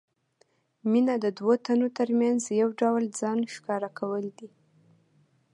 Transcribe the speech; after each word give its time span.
مینه 0.91 1.15
د 1.23 1.25
دوو 1.37 1.53
تنو 1.65 1.87
ترمنځ 1.97 2.41
یو 2.61 2.69
ډول 2.81 3.03
ځان 3.19 3.39
ښکاره 3.55 3.89
کول 3.99 4.25
دي. 4.39 4.49